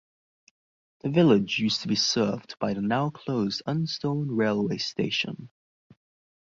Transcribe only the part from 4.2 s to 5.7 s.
railway station.